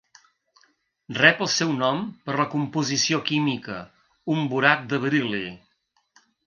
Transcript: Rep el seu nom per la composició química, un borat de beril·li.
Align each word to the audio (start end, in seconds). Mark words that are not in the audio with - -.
Rep 1.17 1.43
el 1.45 1.49
seu 1.57 1.75
nom 1.83 2.01
per 2.29 2.39
la 2.41 2.47
composició 2.55 3.23
química, 3.31 3.79
un 4.37 4.45
borat 4.55 4.93
de 4.95 5.05
beril·li. 5.07 5.49